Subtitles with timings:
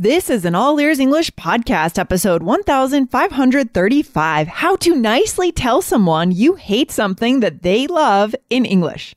[0.00, 6.54] This is an All Ears English podcast, episode 1535 How to Nicely Tell Someone You
[6.54, 9.16] Hate Something That They Love in English.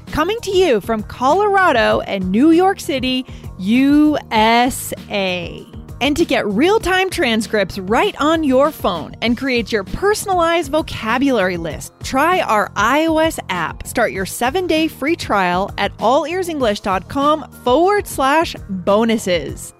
[0.11, 3.25] coming to you from Colorado and New York City,
[3.57, 4.21] USA.
[6.01, 11.57] And to get real time transcripts right on your phone and create your personalized vocabulary
[11.57, 13.85] list, try our iOS app.
[13.85, 19.73] Start your seven day free trial at allearsenglish.com forward slash bonuses.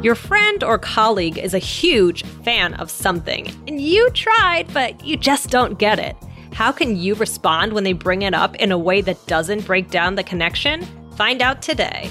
[0.00, 0.04] Mm.
[0.04, 5.16] Your friend or colleague is a huge fan of something, and you tried, but you
[5.16, 6.16] just don't get it.
[6.52, 9.90] How can you respond when they bring it up in a way that doesn't break
[9.90, 10.84] down the connection?
[11.16, 12.10] Find out today.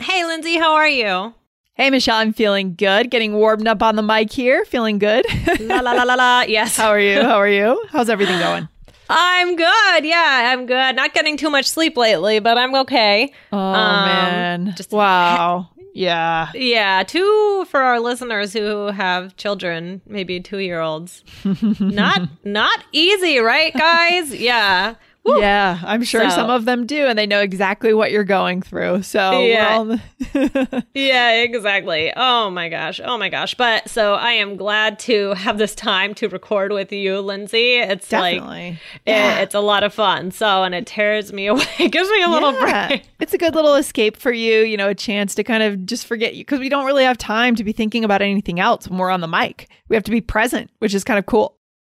[0.00, 1.34] Hey, Lindsay, how are you?
[1.74, 3.10] Hey, Michelle, I'm feeling good.
[3.10, 4.64] Getting warmed up on the mic here.
[4.64, 5.24] Feeling good.
[5.60, 6.42] la la la la la.
[6.42, 6.76] Yes.
[6.76, 7.22] How are you?
[7.22, 7.84] How are you?
[7.90, 8.68] How's everything going?
[9.08, 10.04] I'm good.
[10.04, 10.96] Yeah, I'm good.
[10.96, 13.32] Not getting too much sleep lately, but I'm okay.
[13.52, 14.74] Oh um, man.
[14.76, 15.68] Just wow.
[15.92, 16.50] Yeah.
[16.54, 17.02] Yeah.
[17.02, 21.22] Two for our listeners who have children, maybe two year olds.
[21.80, 24.34] not not easy, right, guys?
[24.34, 24.94] Yeah.
[25.24, 25.40] Woo.
[25.40, 28.60] Yeah, I'm sure so, some of them do, and they know exactly what you're going
[28.60, 29.02] through.
[29.04, 29.96] So yeah,
[30.94, 32.12] yeah, exactly.
[32.14, 33.54] Oh my gosh, oh my gosh.
[33.54, 37.76] But so I am glad to have this time to record with you, Lindsay.
[37.76, 38.70] It's Definitely.
[38.70, 39.38] like yeah.
[39.38, 40.30] it, it's a lot of fun.
[40.30, 41.64] So and it tears me away.
[41.78, 42.88] it gives me a little yeah.
[42.88, 43.04] break.
[43.18, 44.60] It's a good little escape for you.
[44.60, 47.16] You know, a chance to kind of just forget you because we don't really have
[47.16, 49.70] time to be thinking about anything else when we're on the mic.
[49.88, 51.56] We have to be present, which is kind of cool.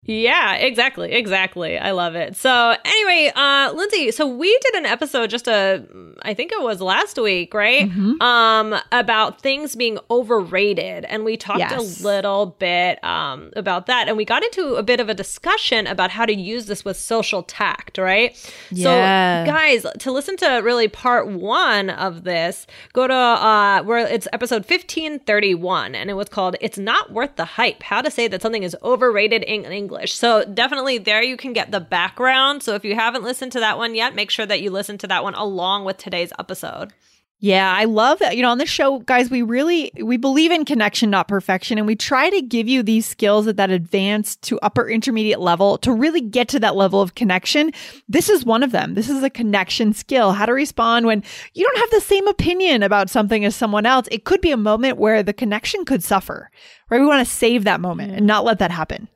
[0.08, 1.14] Yeah, exactly.
[1.14, 1.80] Exactly.
[1.80, 2.36] I love it.
[2.36, 5.84] So, anyway, uh Lindsay, so we did an episode just a
[6.22, 7.90] I think it was last week, right?
[7.90, 8.22] Mm-hmm.
[8.22, 12.02] Um about things being overrated and we talked yes.
[12.02, 15.88] a little bit um about that and we got into a bit of a discussion
[15.88, 18.36] about how to use this with social tact, right?
[18.70, 19.46] Yeah.
[19.46, 24.28] So, guys, to listen to really part 1 of this, go to uh where it's
[24.32, 28.44] episode 1531 and it was called It's Not Worth the Hype: How to Say That
[28.44, 30.14] Something is Overrated in English English.
[30.14, 32.64] So definitely there you can get the background.
[32.64, 35.08] So if you haven't listened to that one yet, make sure that you listen to
[35.08, 36.94] that one along with today's episode.
[37.40, 38.36] Yeah, I love that.
[38.36, 41.86] You know, on this show, guys, we really we believe in connection, not perfection, and
[41.86, 45.92] we try to give you these skills at that advanced to upper intermediate level to
[45.92, 47.72] really get to that level of connection.
[48.08, 48.94] This is one of them.
[48.94, 50.32] This is a connection skill.
[50.32, 51.24] How to respond when
[51.54, 54.08] you don't have the same opinion about something as someone else.
[54.12, 56.50] It could be a moment where the connection could suffer.
[56.90, 57.02] Right?
[57.02, 59.10] We want to save that moment and not let that happen.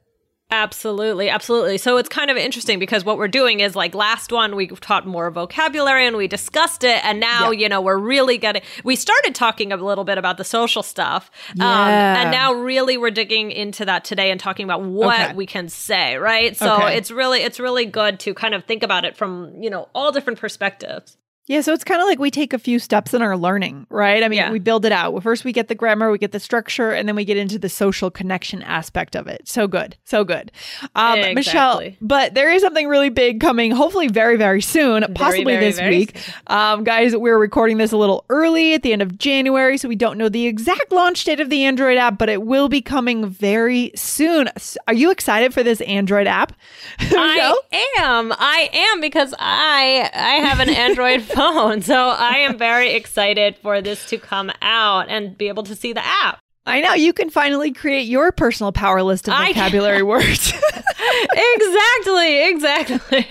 [0.52, 1.78] Absolutely, absolutely.
[1.78, 5.06] So it's kind of interesting because what we're doing is like last one we taught
[5.06, 7.60] more vocabulary and we discussed it, and now yeah.
[7.60, 8.64] you know we're really getting.
[8.84, 11.66] We started talking a little bit about the social stuff, yeah.
[11.66, 15.34] um, and now really we're digging into that today and talking about what okay.
[15.36, 16.16] we can say.
[16.16, 16.58] Right.
[16.58, 16.98] So okay.
[16.98, 20.12] it's really it's really good to kind of think about it from you know all
[20.12, 21.19] different perspectives.
[21.50, 24.24] Yeah, so it's kind of like we take a few steps in our learning, right?
[24.24, 24.52] I mean, Yeah.
[24.52, 25.14] we build it out.
[25.14, 27.58] Well, First, we get the grammar, we get the structure, and then we get into
[27.58, 29.48] the social connection aspect of it.
[29.48, 29.98] So good.
[30.06, 30.52] So good.
[30.96, 35.66] Um, Michelle, but there is something really big coming, hopefully very, very soon, possibly very,
[35.66, 36.18] this very week.
[36.46, 39.96] Um, guys, we're recording this a little early at the end of January, so we
[39.96, 43.28] don't know the exact launch date of the Android app, but it will be coming
[43.28, 44.50] very soon.
[44.88, 46.54] Are you excited for this Android app?
[47.00, 47.56] I
[47.98, 48.32] am.
[48.38, 53.82] I am because I I have an Android phone, so I am very excited for
[53.82, 56.40] this to come out and be able to see the app.
[56.66, 60.54] I know you can finally create your personal power list of vocabulary words.
[61.56, 63.26] exactly, exactly.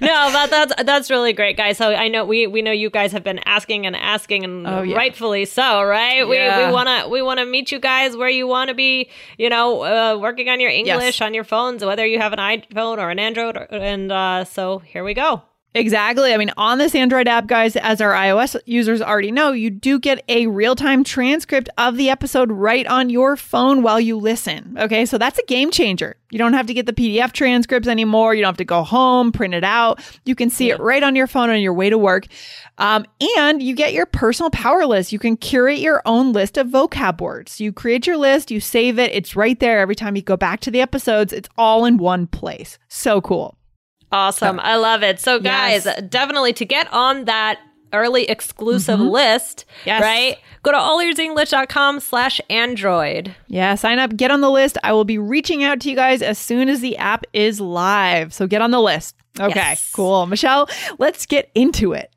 [0.00, 1.76] no, that, that's that's really great, guys.
[1.76, 4.82] So I know we we know you guys have been asking and asking, and Oh,
[4.82, 4.96] yeah.
[4.96, 6.26] rightfully so, right?
[6.26, 9.10] We we wanna we wanna meet you guys where you want to be.
[9.36, 11.20] You know, uh, working on your English Yes.
[11.20, 14.78] on your phones, whether you have an iPhone or an Android, or, and uh, so
[14.78, 15.42] here we go.
[15.74, 16.32] Exactly.
[16.32, 19.98] I mean, on this Android app, guys, as our iOS users already know, you do
[19.98, 24.76] get a real time transcript of the episode right on your phone while you listen.
[24.78, 25.04] Okay.
[25.04, 26.16] So that's a game changer.
[26.30, 28.34] You don't have to get the PDF transcripts anymore.
[28.34, 30.00] You don't have to go home, print it out.
[30.24, 32.26] You can see it right on your phone on your way to work.
[32.78, 33.04] Um,
[33.38, 35.12] and you get your personal power list.
[35.12, 37.60] You can curate your own list of vocab words.
[37.60, 39.12] You create your list, you save it.
[39.12, 41.32] It's right there every time you go back to the episodes.
[41.32, 42.78] It's all in one place.
[42.88, 43.57] So cool.
[44.10, 44.58] Awesome.
[44.60, 45.20] I love it.
[45.20, 46.02] So, guys, Yes.
[46.08, 47.58] definitely to get on that
[47.92, 49.08] early exclusive mm-hmm.
[49.08, 50.02] list, Yes.
[50.02, 50.38] right?
[50.62, 53.34] Go to allearsenglish.com slash Android.
[53.48, 54.76] Yeah, sign up, get on the list.
[54.82, 58.34] I will be reaching out to you guys as soon as the app is live.
[58.34, 59.16] So get on the list.
[59.38, 59.92] Okay, Yes.
[59.92, 60.26] cool.
[60.26, 60.68] Michelle,
[60.98, 62.10] let's get into it.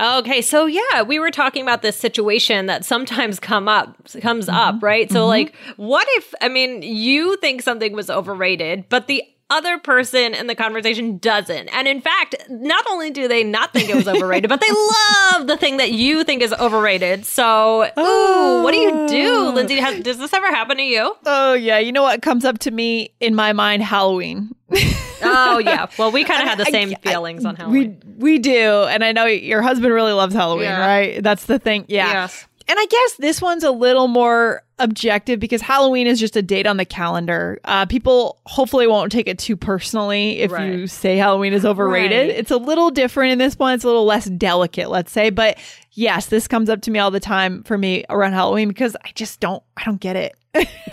[0.00, 4.76] Okay, so yeah, we were talking about this situation that sometimes come up comes up,
[4.76, 4.84] mm-hmm.
[4.84, 5.12] right?
[5.12, 5.28] So mm-hmm.
[5.28, 10.46] like what if I mean you think something was overrated, but the other person in
[10.46, 11.68] the conversation doesn't.
[11.68, 14.70] And in fact, not only do they not think it was overrated, but they
[15.36, 17.26] love the thing that you think is overrated.
[17.26, 19.52] So, ooh, what do you do, oh.
[19.54, 19.76] Lindsay?
[19.76, 21.14] Has, does this ever happen to you?
[21.26, 21.78] Oh, yeah.
[21.78, 23.82] You know what comes up to me in my mind?
[23.82, 24.50] Halloween.
[25.24, 25.86] Oh yeah.
[26.00, 28.02] Well, we kind of had the I- same I- feelings on Halloween.
[28.18, 30.84] We we do, and I know your husband really loves Halloween, Yeah.
[30.84, 31.22] right?
[31.22, 31.84] That's the thing.
[31.86, 32.10] Yeah.
[32.12, 32.48] Yes.
[32.68, 36.66] And I guess this one's a little more objective because Halloween is just a date
[36.66, 37.60] on the calendar.
[37.64, 40.72] Uh, people hopefully won't take it too personally if Right.
[40.72, 42.28] you say Halloween is overrated.
[42.28, 42.36] Right.
[42.38, 43.74] It's a little different in this one.
[43.74, 45.30] It's a little less delicate, let's say.
[45.30, 45.58] But
[45.92, 49.10] yes, this comes up to me all the time for me around Halloween because I
[49.14, 50.34] just don't, I don't get it.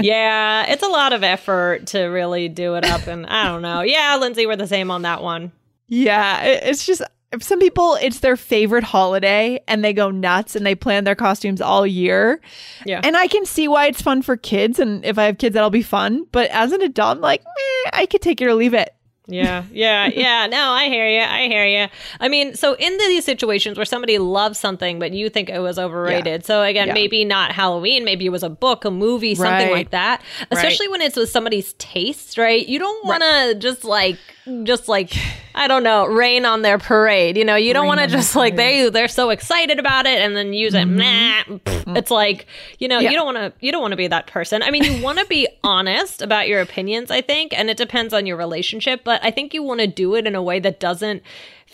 [0.00, 3.82] yeah, it's a lot of effort to really do it up, and I don't know.
[3.82, 5.52] Yeah, Lindsay, we're the same on that one.
[5.88, 7.02] Yeah, it- it's just
[7.40, 11.60] some people it's their favorite holiday and they go nuts and they plan their costumes
[11.60, 12.40] all year.
[12.86, 13.00] Yeah.
[13.02, 15.70] And I can see why it's fun for kids and if I have kids that'll
[15.70, 18.74] be fun, but as an adult I'm like, eh, I could take it or leave
[18.74, 18.94] it.
[19.26, 20.46] Yeah, yeah, yeah.
[20.48, 21.22] No, I hear you.
[21.22, 21.88] I hear you.
[22.20, 25.78] I mean, so in these situations where somebody loves something, but you think it was
[25.78, 26.44] overrated.
[26.44, 26.94] So again, Yeah.
[26.94, 29.72] maybe not Halloween, maybe it was a book, a movie, something Right.
[29.72, 30.20] like that.
[30.50, 32.66] Especially when it's with somebody's taste, right?
[32.68, 34.18] You don't want to just like,
[34.64, 35.14] just like,
[35.54, 37.38] I don't know, rain on their parade.
[37.38, 40.36] You know, you don't want to just like they they're so excited about it and
[40.36, 40.84] then use it.
[40.84, 41.96] Nah, pfft.
[41.96, 42.46] it's like
[42.78, 43.10] you know, Yeah.
[43.10, 44.62] you don't want to you don't want to be that person.
[44.62, 48.12] I mean, you want to be honest about your opinions, I think, and it depends
[48.12, 49.00] on your relationship.
[49.04, 51.22] But I think you want to do it in a way that doesn't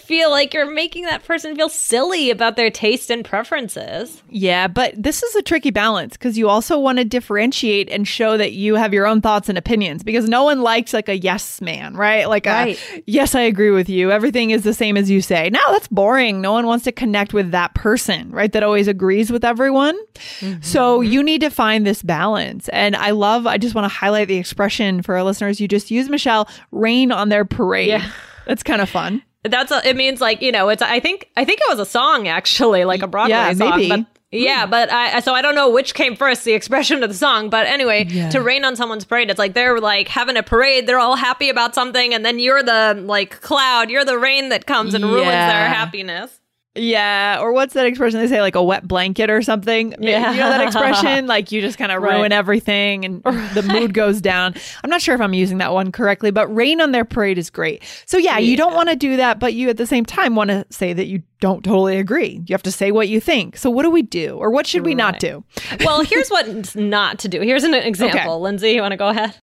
[0.00, 4.22] feel like you're making that person feel silly about their taste and preferences.
[4.28, 8.36] Yeah, but this is a tricky balance because you also want to differentiate and show
[8.36, 11.60] that you have your own thoughts and opinions because no one likes like a yes
[11.60, 12.28] man, right?
[12.28, 12.78] Like Right.
[12.94, 14.10] a yes, I agree with you.
[14.10, 15.50] Everything is the same as you say.
[15.50, 16.40] No, that's boring.
[16.40, 18.50] No one wants to connect with that person, right?
[18.52, 19.98] That always agrees with everyone.
[20.40, 20.62] Mm-hmm.
[20.62, 22.68] So you need to find this balance.
[22.70, 25.60] And I love, I just want to highlight the expression for our listeners.
[25.60, 27.88] You just use Michelle, rain on their parade.
[27.88, 28.10] Yeah.
[28.46, 29.22] That's kind of fun.
[29.44, 31.86] That's a, it means like you know it's I think I think it was a
[31.86, 33.70] song actually like a Broadway Yeah, song.
[33.70, 33.88] maybe.
[33.88, 34.04] But, hmm.
[34.32, 37.48] yeah, but I so I don't know which came first, the expression of the song.
[37.50, 38.28] But anyway, Yeah.
[38.30, 41.48] to rain on someone's parade, it's like they're like having a parade, they're all happy
[41.48, 45.24] about something, and then you're the like cloud, you're the rain that comes and ruins
[45.26, 46.39] their happiness.
[46.76, 49.92] Yeah, or what's that expression they say, like a wet blanket or something?
[49.98, 50.30] Yeah.
[50.30, 51.26] You know that expression?
[51.30, 52.32] Like you just kind of ruin Right.
[52.32, 54.54] everything and the mood goes down.
[54.84, 57.50] I'm not sure if I'm using that one correctly, but rain on their parade is
[57.50, 57.82] great.
[58.06, 60.50] So yeah, you don't want to do that, but you at the same time want
[60.50, 62.42] to say that you don't totally agree.
[62.46, 63.56] You have to say what you think.
[63.56, 64.36] So what do we do?
[64.36, 65.44] Or what should we not do?
[65.84, 67.40] Well, here's what not to do.
[67.40, 68.40] Here's an example.
[68.40, 69.34] Lindsay, you want to go ahead?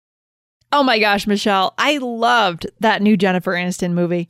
[0.71, 4.27] Oh my gosh, Michelle, I loved that new Jennifer Aniston movie.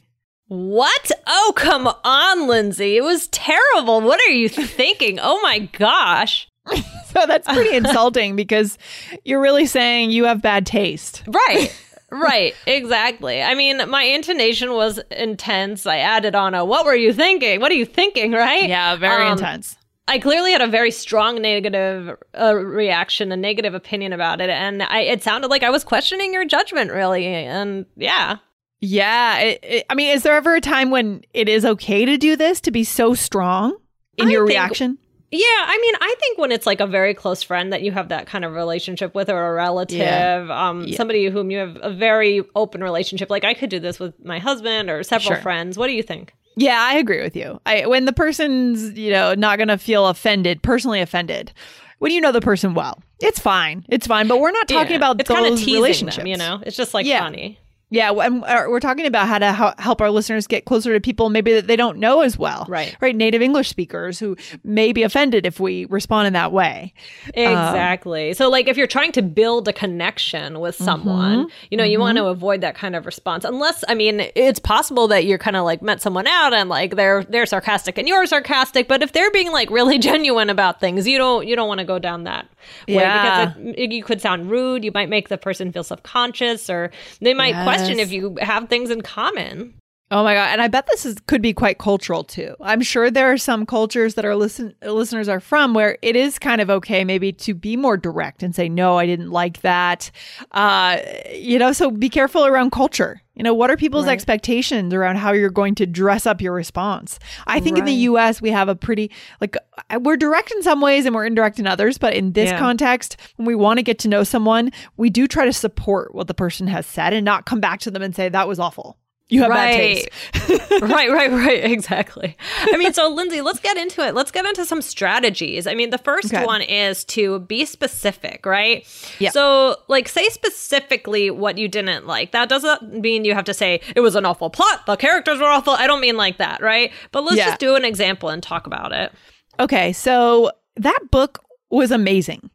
[0.48, 1.12] What?
[1.25, 2.96] Oh, come on, Lindsay.
[2.98, 4.01] It was terrible.
[4.01, 5.20] What are you thinking?
[5.22, 6.48] Oh my gosh.
[7.13, 8.77] So that's pretty insulting because
[9.24, 11.24] you're really saying you have bad taste.
[11.25, 11.74] Right.
[12.12, 13.42] right, exactly.
[13.42, 15.88] I mean, my intonation was intense.
[15.88, 17.60] I added on a "What were you thinking?
[17.62, 18.68] What are you thinking?" Right?
[18.70, 19.77] Yeah, very Um, intense.
[20.08, 24.84] I clearly had a very strong negative uh, reaction, a negative opinion about it, and
[24.84, 27.25] I, it sounded like I was questioning your judgment, really.
[27.25, 28.38] And yeah,
[28.81, 29.39] Yeah.
[29.39, 32.36] It, it- I mean, is there ever a time when it is okay to do
[32.36, 33.77] this, to be so strong
[34.17, 34.98] in I your think- reaction?
[35.29, 35.41] yeah.
[35.46, 38.27] I mean, I think when it's like a very close friend that you have that
[38.27, 40.48] kind of relationship with, or a relative, Yeah.
[40.69, 40.96] um, Yeah.
[40.96, 44.39] somebody whom you have a very open relationship, like I could do this with my
[44.39, 45.41] husband or several Sure.
[45.41, 45.77] friends.
[45.77, 46.34] What do you think?
[46.55, 47.60] Yeah, I agree with you.
[47.65, 51.51] I when the person's, you know, not going to feel offended, personally offended.
[52.00, 53.86] When you know the person well, it's fine.
[53.89, 54.98] It's fine, but we're not talking Yeah.
[54.98, 56.17] about it's kind of those teasing relationships.
[56.17, 56.62] them, you know.
[56.65, 57.19] It's just like Yeah.
[57.19, 57.60] funny.
[57.89, 61.29] Yeah, and uh, we're talking about how to help our listeners get closer to people
[61.29, 62.65] maybe that they don't know as well.
[62.67, 62.98] Right.
[63.00, 63.15] Right.
[63.15, 66.94] Native English speakers who may be offended if we respond in that way.
[67.27, 68.34] Um, exactly.
[68.34, 70.84] so, like, if you're trying to build a connection with mm-hmm.
[70.84, 72.32] someone, you know, you want to mm-hmm.
[72.32, 73.46] avoid that kind of response.
[73.46, 76.98] Unless, I mean, it's possible that you're kind of like met someone out and like
[76.98, 78.89] they're they're sarcastic and you're sarcastic.
[78.89, 81.86] But if they're being like really genuine about things, you don't you don't want to
[81.86, 82.50] go down that
[82.88, 83.54] way Yeah.
[83.56, 84.84] because it, you could sound rude.
[84.84, 88.70] You might make the person feel self conscious, or they might question if you have
[88.70, 89.74] things in common.
[90.10, 90.48] Oh my god!
[90.52, 92.56] And I bet this is could be quite cultural too.
[92.62, 96.40] I'm sure there are some cultures that our listen listeners are from where it is
[96.40, 100.10] kind of okay, maybe to be more direct and say, "No, I didn't like that."
[100.54, 101.00] Uh,
[101.34, 103.22] you know, so be careful around culture.
[103.36, 104.14] You know, what are people's Right.
[104.14, 107.20] expectations around how you're going to dress up your response?
[107.46, 108.42] I think in the U.S.
[108.42, 109.12] we have a pretty
[109.42, 109.58] like
[109.90, 112.60] uh, we're direct in some ways and we're indirect in others, but in this Yeah.
[112.60, 116.28] context, when we want to get to know someone, we do try to support what
[116.28, 118.98] the person has said and not come back to them and say that was awful.
[119.29, 120.10] You have bad taste.
[120.81, 121.63] right, right, right.
[121.65, 122.38] Exactly.
[122.62, 124.15] I mean, so Lindsay, let's get into it.
[124.15, 125.67] Let's get into some strategies.
[125.67, 126.46] I mean, the first Okay.
[126.46, 128.88] one is to be specific, right?
[129.19, 129.31] Yeah.
[129.31, 132.31] So, like, say specifically what you didn't like.
[132.31, 135.46] That doesn't mean you have to say it was an awful plot, the characters were
[135.46, 135.74] awful.
[135.74, 136.91] I don't mean like that, right?
[137.12, 137.48] But let's Yeah.
[137.48, 139.12] just do an example and talk about it.
[139.60, 142.50] Okay, so that book was amazing.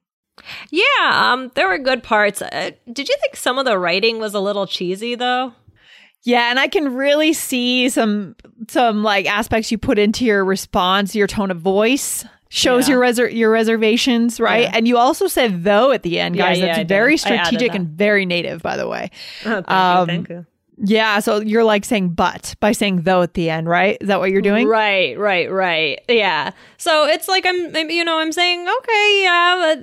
[0.70, 0.82] Yeah,
[1.32, 2.40] um, there were good parts.
[2.40, 5.52] Uh, did you think some of the writing was a little cheesy, though?
[6.24, 8.36] Yeah, and I can really see some
[8.68, 12.94] some like aspects you put into your response, your tone of voice shows Yeah.
[12.96, 14.62] your reser- your reservations, right?
[14.64, 14.72] Yeah.
[14.74, 16.58] And you also said though at the end, guys.
[16.60, 17.76] yeah, that's very strategic that.
[17.80, 19.10] and very native, by the way.
[19.44, 20.46] Oh, thank Um, you, thank you.
[20.84, 23.96] Yeah, so you're like saying but by saying though at the end, right?
[24.00, 24.66] Is that what you're doing?
[24.66, 26.00] Right, right, right.
[26.08, 26.50] Yeah.
[26.76, 29.76] So it's like I'm, you know, I'm saying, okay, yeah,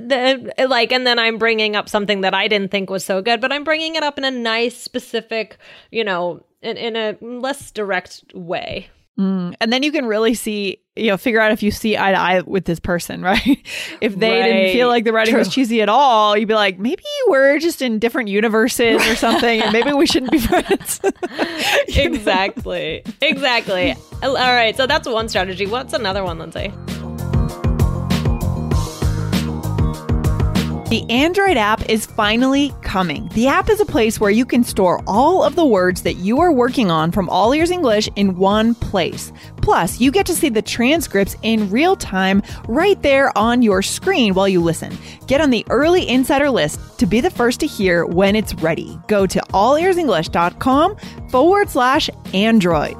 [0.60, 3.40] uh, like, and then I'm bringing up something that I didn't think was so good,
[3.40, 5.58] but I'm bringing it up in a nice, specific,
[5.90, 8.90] you know, in, in a less direct way.
[9.20, 9.54] Mm.
[9.60, 12.18] And then you can really see, you know, figure out if you see eye to
[12.18, 13.68] eye with this person, right?
[14.02, 17.04] if they didn't feel like the writing was cheesy at all, you'd be like, maybe
[17.28, 21.02] we're just in different universes or something, and maybe we shouldn't be friends.
[21.90, 23.04] exactly.
[23.22, 23.94] Exactly.
[24.24, 24.76] All right.
[24.78, 25.66] So that's one strategy.
[25.66, 26.72] What's another one, Lindsay?
[30.90, 33.30] The Android app is finally coming.
[33.36, 36.40] The app is a place where you can store all of the words that you
[36.40, 39.32] are working on from All Ears English in one place.
[39.62, 44.34] Plus, you get to see the transcripts in real time right there on your screen
[44.34, 44.98] while you listen.
[45.28, 49.00] Get on the early insider list to be the first to hear when it's ready.
[49.08, 50.96] Go to allearsenglish.com
[51.30, 53.00] forward slash Android.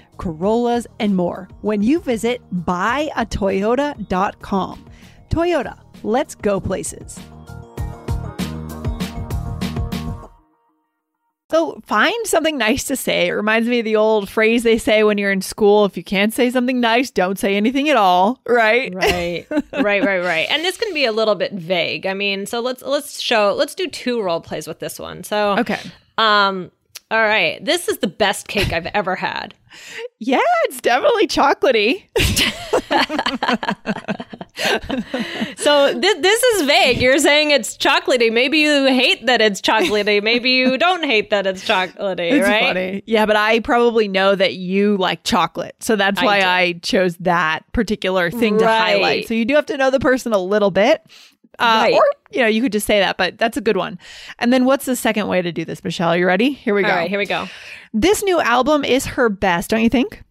[0.21, 4.85] Corollas, and more when you visit buyatoyota.com.
[5.31, 7.19] Toyota, let's go places.
[11.49, 13.27] So find something nice to say.
[13.27, 16.03] It reminds me of the old phrase they say when you're in school if you
[16.03, 18.93] can't say something nice, don't say anything at all, right?
[18.95, 19.45] Right.
[19.73, 20.47] right, right, right.
[20.49, 22.05] And this can be a little bit vague.
[22.05, 25.25] I mean, so let's let's show let's do two role plays with this one.
[25.25, 25.79] So Okay.
[26.17, 26.71] um
[27.11, 27.63] all right.
[27.63, 29.53] This is the best cake I've ever had.
[30.23, 32.03] Yeah, it's definitely chocolatey.
[35.57, 37.01] So this this is vague.
[37.01, 38.31] You're saying it's chocolatey.
[38.31, 40.21] Maybe you hate that it's chocolatey.
[40.21, 42.63] Maybe you don't hate that it's chocolatey, It's right?
[42.63, 43.03] funny.
[43.05, 45.75] Yeah, but I probably know that you like chocolate.
[45.79, 46.45] So that's why do.
[46.47, 49.27] I chose that particular thing to highlight.
[49.27, 51.01] So you do have to know the person a little bit.
[51.59, 51.93] Uh, Right.
[51.93, 53.99] Or, you know, you could just say that, but that's a good one.
[54.39, 56.09] And then what's the second way to do this, Michelle?
[56.09, 56.51] Are You ready?
[56.53, 56.89] Here we go.
[56.89, 57.47] right, here we go.
[57.93, 60.23] this new album is her best, don't you think?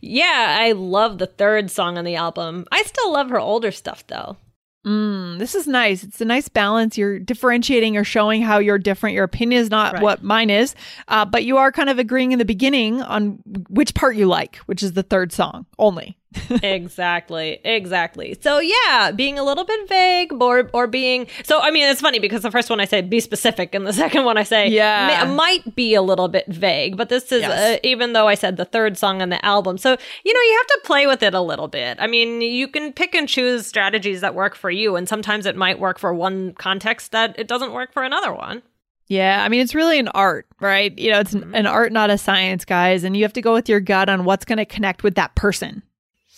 [0.00, 2.66] Yeah, I love the third song on the album.
[2.72, 4.36] I still love her older stuff though.
[4.84, 6.02] Mm, this is nice.
[6.02, 6.98] It's a nice balance.
[6.98, 9.14] You're differentiating or showing how you're different.
[9.14, 10.02] Your opinion is not Right.
[10.02, 10.74] what mine is,
[11.06, 13.38] uh, but you are kind of agreeing in the beginning on
[13.68, 16.16] which part you like, which is the third song only.
[16.62, 21.86] Exactly exactly so yeah being a little bit vague or or being so i mean
[21.86, 24.42] it's funny because the first one i say be specific and the second one i
[24.42, 25.24] say Yeah.
[25.26, 27.76] ma- might be a little bit vague but this is Yes.
[27.76, 30.58] uh, even though i said the third song on the album so you know you
[30.58, 33.66] have to play with it a little bit i mean you can pick and choose
[33.66, 37.48] strategies that work for you and sometimes it might work for one context that it
[37.48, 38.62] doesn't work for another one
[39.08, 40.96] Yeah, I mean, it's really an art, right?
[40.98, 43.04] You know, it's an, an art, not a science, guys.
[43.04, 45.34] And you have to go with your gut on what's going to connect with that
[45.34, 45.82] person.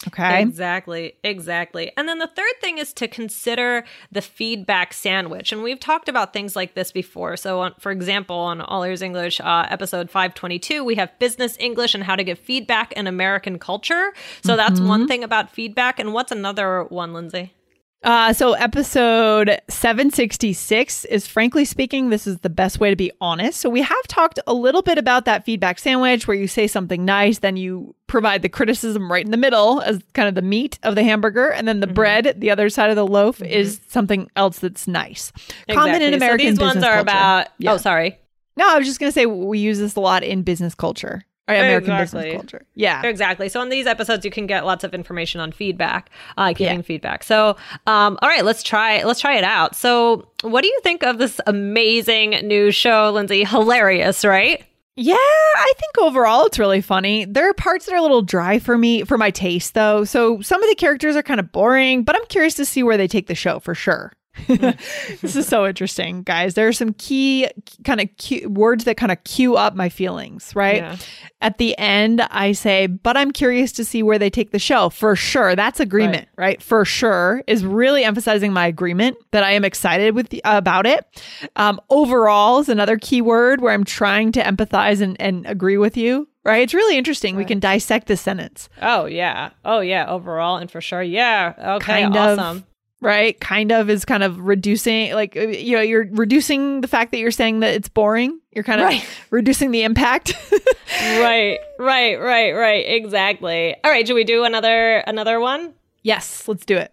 [0.09, 0.43] Okay.
[0.43, 1.93] Exactly, exactly.
[1.97, 5.53] And then the third thing is to consider the feedback sandwich.
[5.53, 7.37] And we've talked about things like this before.
[7.37, 11.95] So, on, for example, on All Ears English, uh, episode 522, we have business English
[11.95, 14.13] and how to give feedback in American culture.
[14.43, 15.99] So, that's one thing about feedback.
[15.99, 17.55] And what's another one, Lindsay?
[18.05, 23.59] Uh, so episode 766 is frankly speaking, this is the best way to be honest.
[23.61, 27.07] So we have talked a little bit about that feedback sandwich where you say something
[27.07, 30.79] nice, then you provide the criticism right in the middle as kind of the meat
[30.83, 34.31] of the hamburger, and then the bread, the other side of the loaf, is something
[34.37, 35.33] else that's nice.
[35.71, 36.15] Common in Exactly.
[36.15, 37.01] American so these ones are culture.
[37.01, 37.73] about, Yeah.
[37.73, 38.19] oh, sorry.
[38.57, 41.25] No, I was just gonna say we use this a lot in business culture.
[41.47, 42.23] Or American Exactly.
[42.23, 42.67] business culture.
[42.75, 43.03] Yeah.
[43.05, 43.49] Exactly.
[43.51, 46.09] So on these episodes, you can get lots of information on feedback,
[46.39, 46.83] uh, giving Yeah.
[46.83, 47.23] feedback.
[47.23, 49.03] So, um, all right, let's try.
[49.03, 49.77] Let's try it out.
[49.77, 53.45] So, what do you think of this amazing new show, Lindsay?
[53.45, 54.65] Hilarious, right?
[54.97, 57.25] Yeah, I think overall it's really funny.
[57.25, 60.05] There are parts that are a little dry for me, for my taste, though.
[60.05, 62.97] So some of the characters are kind of boring, but I'm curious to see where
[62.97, 64.13] they take the show for sure.
[64.49, 66.55] this is so interesting, guys.
[66.55, 67.49] There are some key
[67.85, 70.77] kind of cue, words that kind of cue up my feelings, right?
[70.77, 70.97] Yeah.
[71.41, 74.89] At the end, I say, but I'm curious to see where they take the show
[74.89, 75.55] for sure.
[75.55, 76.61] That's agreement, right?
[76.63, 81.07] For sure is really emphasizing my agreement that I am excited with the, about it.
[81.57, 85.97] Um, overall is another key word where I'm trying to empathize and, and agree with
[85.97, 86.63] you, right?
[86.63, 87.37] It's really interesting.
[87.37, 88.69] We can dissect this sentence.
[88.83, 89.51] Oh yeah.
[89.65, 90.09] Oh yeah.
[90.09, 91.03] Overall and for sure.
[91.03, 91.55] Yeah.
[91.77, 92.03] Okay.
[92.03, 92.65] Kind of.
[93.05, 93.39] Right?
[93.41, 97.19] Kind of is kind of reducing, like, uh, you know, you're reducing the fact that
[97.19, 98.41] you're saying that it's boring.
[98.53, 99.07] You're kind of Right.
[99.31, 100.35] reducing the impact.
[101.01, 101.59] right.
[101.79, 102.17] Right.
[102.17, 102.53] Right.
[102.53, 102.85] Right.
[102.89, 103.77] Exactly.
[103.85, 104.07] All right.
[104.07, 105.75] Should we do another another one?
[106.03, 106.93] yes, let's do it.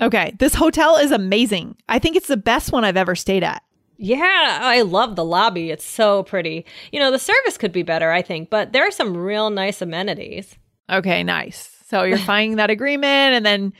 [0.00, 0.34] Okay.
[0.38, 1.76] This hotel is amazing.
[1.88, 3.62] I think it's the best one I've ever stayed at.
[3.98, 5.70] Yeah, I love the lobby.
[5.70, 6.66] It's so pretty.
[6.92, 9.80] You know, the service could be better, I think, but there are some real nice
[9.80, 10.54] amenities.
[10.90, 11.70] Okay, nice.
[11.88, 13.72] So you're finding that agreement and then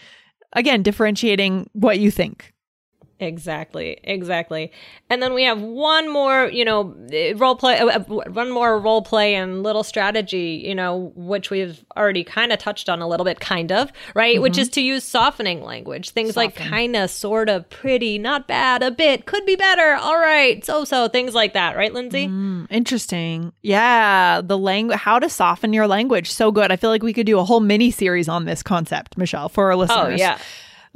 [0.56, 2.52] again, differentiating what you think.
[3.18, 4.70] Exactly, exactly.
[5.08, 8.78] And then we have one more, you know, eh, role play, uh, uh, one more
[8.78, 13.08] role play and little strategy, you know, which we've already kind of touched on a
[13.08, 14.40] little bit, kind of, right?
[14.42, 16.10] Which is to use softening language.
[16.10, 20.18] Things like kind of, sort of, pretty, not bad, a bit, could be better, all
[20.18, 22.28] right, so so, things like that, right, Lindsay?
[22.28, 23.52] Mm, interesting.
[23.62, 26.30] Yeah, the language, how to soften your language.
[26.30, 26.70] So good.
[26.70, 29.66] I feel like we could do a whole mini series on this concept, Michelle, for
[29.66, 29.98] our listeners.
[29.98, 30.38] Oh, yeah.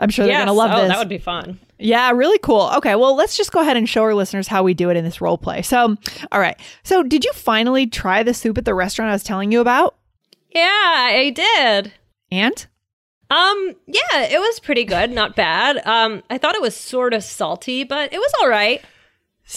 [0.01, 0.89] I'm sure they're going to love oh, this.
[0.89, 1.61] that would be fun.
[1.79, 2.71] Yeah, really cool.
[2.77, 5.05] Okay, well, let's just go ahead and show our listeners how we do it in
[5.05, 5.63] this role play.
[5.63, 5.97] So,
[6.33, 6.59] all right.
[6.83, 9.97] So, did you finally try the soup at the restaurant I was telling you about?
[10.55, 11.93] Yeah, I did.
[12.33, 12.67] And
[13.31, 15.81] Um, yeah, it was pretty good, not bad.
[15.87, 18.83] Um, I thought it was sort of salty, but it was all right.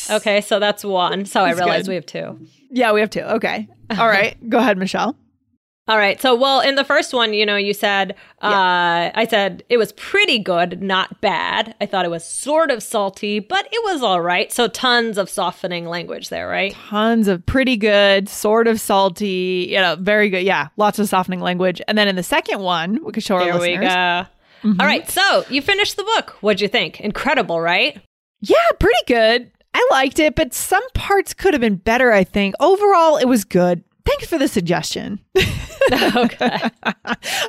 [0.10, 1.26] Okay, so that's one.
[1.26, 1.90] So I realized good.
[1.90, 2.48] we have two.
[2.70, 3.22] yeah, we have two.
[3.22, 3.68] Okay.
[3.98, 4.38] All right.
[4.50, 5.16] go ahead, Michelle.
[5.86, 6.22] All right.
[6.22, 9.92] So, well, in the first one, you know, you said, uh, I said it was
[9.94, 11.76] pretty good, not bad.
[11.82, 14.50] I thought it was sort of salty, but it was all right.
[14.50, 16.72] So, tons of softening language there, right?
[16.74, 20.44] Tons of pretty good, sort of salty, you know, very good.
[20.44, 21.82] Yeah, lots of softening language.
[21.86, 23.94] And then in the second one, we could show our Here we listeners.
[23.94, 24.26] go.
[24.80, 25.10] All right.
[25.12, 26.38] So, you finished the book.
[26.40, 27.02] What'd you think?
[27.02, 28.02] Incredible, right?
[28.40, 29.52] Yeah, pretty good.
[29.74, 32.56] I liked it, but some parts could have been better, I think.
[32.62, 33.84] Overall, it was good.
[34.06, 35.20] Thanks for the suggestion.
[35.94, 36.70] okay.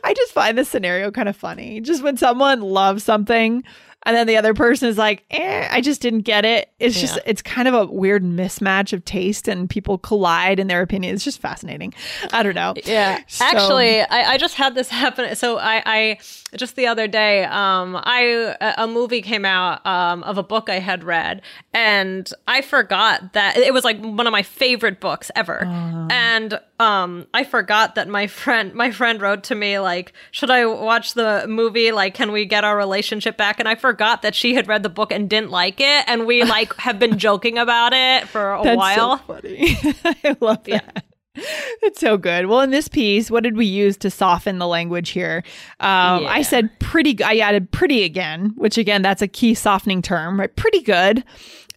[0.05, 1.81] I just find this scenario kind of funny.
[1.81, 3.65] Just when someone loves something
[4.05, 6.71] and then the other person is like, eh, I just didn't get it.
[6.79, 10.83] It's just, it's kind of a weird mismatch of taste and people collide in their
[10.83, 11.15] opinion.
[11.15, 11.95] It's just fascinating.
[12.33, 12.75] I don't know.
[12.85, 13.21] Yeah.
[13.29, 15.35] So- Actually, I, I just had this happen.
[15.37, 16.19] So I, I
[16.57, 20.79] just the other day, um, I a- movie came out um, of a book I
[20.79, 25.65] had read, and I forgot that it was like one of my favorite books ever,
[25.65, 30.67] and um, I forgot that my friend my friend wrote to me like, should I
[30.67, 31.91] watch the movie?
[31.93, 33.59] Like, can we get our relationship back?
[33.59, 36.45] And I forgot that she had read the book and didn't like it, and we
[36.45, 39.19] like have been joking about it for a That's while.
[39.19, 39.77] so funny.
[40.25, 41.05] I love that.
[41.37, 42.47] It's so good.
[42.47, 45.43] Well, in this piece, what did we use to soften the language here?
[45.81, 47.21] Um, I said pretty.
[47.25, 50.55] I added pretty again, which again, that's a key softening term, right?
[50.55, 51.25] Pretty good.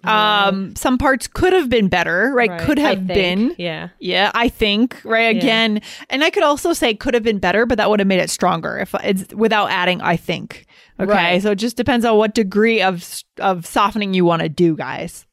[0.04, 2.50] Um, some parts could have been better, right?
[2.50, 3.54] Right, Could have been.
[3.58, 3.90] Yeah.
[4.00, 5.42] Yeah, I think right Yeah.
[5.42, 8.20] again, and I could also say could have been better, but that would have made
[8.20, 10.02] it stronger if it's without adding.
[10.02, 10.66] I think.
[11.00, 11.42] Okay, Right.
[11.42, 15.27] so it just depends on what degree of of softening you want to do, guys.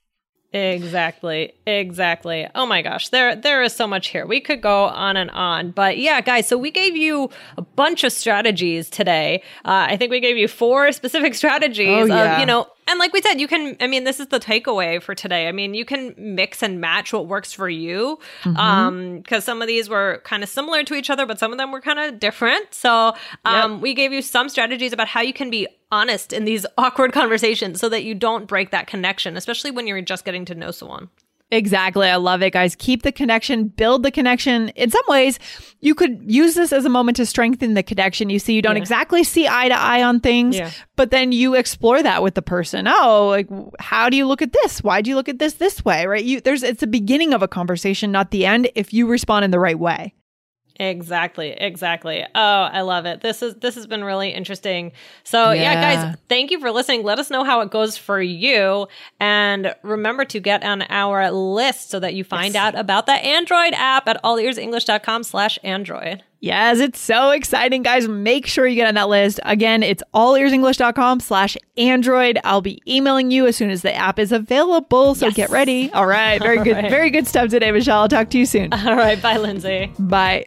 [0.54, 1.52] Exactly.
[1.66, 2.46] Exactly.
[2.54, 3.08] Oh my gosh.
[3.08, 4.24] There there is so much here.
[4.24, 5.72] We could go on and on.
[5.72, 9.42] But yeah, guys, so we gave you a bunch of strategies today.
[9.64, 12.34] Uh, I think we gave you four specific strategies Oh, yeah.
[12.34, 15.02] of, you know, and like we said, you can I mean, this is the takeaway
[15.02, 15.48] for today.
[15.48, 18.20] I mean, you can mix and match what works for you.
[18.44, 18.56] Mm-hmm.
[18.56, 21.58] Um, because some of these were kind of similar to each other, but some of
[21.58, 22.72] them were kind of different.
[22.72, 23.14] So
[23.44, 27.12] um we gave you some strategies about how you can be honest in these awkward
[27.12, 30.70] conversations so that you don't break that connection, especially when you're just getting to know
[30.70, 31.09] someone.
[31.50, 32.09] Exactly.
[32.09, 32.74] I love it, guys.
[32.74, 34.70] Keep the connection, build the connection.
[34.70, 35.38] In some ways,
[35.80, 38.28] you could use this as a moment to strengthen the connection.
[38.28, 38.83] You see, you don't Yeah.
[38.83, 40.70] exactly see eye to eye on things, Yeah.
[40.96, 42.88] but then you explore that with the person.
[42.88, 44.83] Oh, like, how do you look at this?
[44.83, 46.07] Why do you look at this this way?
[46.07, 46.24] Right?
[46.24, 49.50] You, there's, it's the beginning of a conversation, not the end, if you respond in
[49.52, 50.14] the right way.
[50.80, 52.24] Exactly, exactly.
[52.34, 53.20] Oh, I love it.
[53.20, 54.90] This is this has been really interesting.
[55.22, 55.72] So, yeah.
[55.72, 56.04] Yeah.
[56.06, 57.04] guys, thank you for listening.
[57.04, 58.88] Let us know how it goes for you
[59.20, 63.72] and remember to get on our list so that you find out about the Android
[63.74, 66.22] app at allearsenglish.com/android.
[66.40, 68.06] Yes, it's so exciting, guys.
[68.06, 69.40] Make sure you get on that list.
[69.44, 72.38] Again, it's allearsenglish.com slash Android.
[72.44, 75.14] I'll be emailing you as soon as the app is available.
[75.14, 75.37] So Yes.
[75.37, 75.90] get ready.
[75.92, 76.42] All right.
[76.42, 76.76] Very good.
[76.76, 76.90] right.
[76.90, 78.00] Very good stuff today, Michelle.
[78.00, 78.72] I'll talk to you soon.
[78.74, 79.90] All right, bye Lindsay.
[79.98, 80.46] Bye.